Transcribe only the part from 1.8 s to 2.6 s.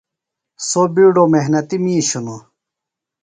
میِش ہِنوۡ۔